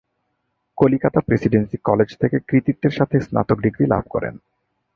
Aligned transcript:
Calcutta 0.77 1.19
presidency 1.21 1.77
college 1.83 2.09
থেকে 2.21 2.37
কৃতিত্বের 2.47 2.91
সাথে 2.91 3.15
স্নাতক 3.19 3.57
ডিগ্রী 3.61 3.85
লাভ 3.87 4.03
করেন। 4.09 4.33